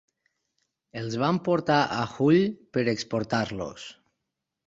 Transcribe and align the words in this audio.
Els 1.01 1.17
van 1.23 1.37
portar 1.47 1.77
a 1.97 1.99
Hull 2.13 2.41
per 2.77 2.85
exportar-los. 2.95 3.85